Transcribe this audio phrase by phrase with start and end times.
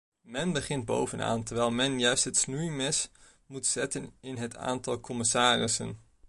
[0.21, 3.09] Men begint bovenaan terwijl men juist het snoeimes
[3.45, 5.99] moet zetten in het aantal commissarissen.